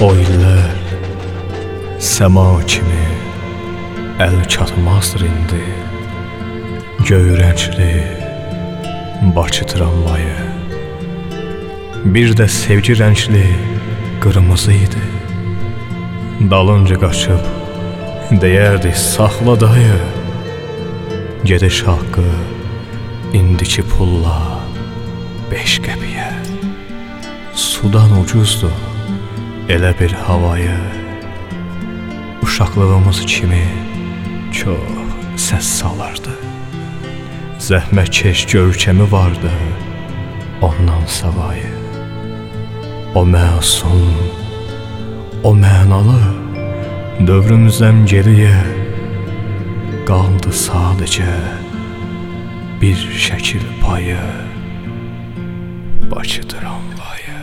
[0.00, 0.72] O illər
[2.00, 3.04] səma kimi
[4.24, 5.64] əl çatmazdır indi
[7.08, 7.90] Göyrəncli
[9.36, 10.38] Bakı tramvayı
[12.04, 13.44] Bir də sevgi rəngli
[14.24, 15.02] qırmızı idi.
[16.50, 17.44] Dalınca qaçıb
[18.42, 19.98] deyərdi saxla dayı.
[21.44, 22.24] Gediş haqqı
[23.38, 24.38] indiki pulla
[25.50, 26.30] beş qəpiyə.
[27.54, 28.91] Sudan ucuzdur
[29.72, 30.78] elə bir havayı
[32.42, 33.64] Uşaqlığımız kimi
[34.52, 34.90] çox
[35.36, 36.34] səs salardı.
[37.68, 39.52] Zəhmətkeş görkəmi vardı
[40.62, 41.72] ondan savayı.
[43.14, 44.04] O məsum,
[45.42, 46.20] o mənalı
[47.28, 48.60] dövrümüzdən geriyə
[50.08, 51.34] qaldı sadəcə
[52.80, 54.20] bir şəkil payı
[56.10, 57.40] Bakı tramvayı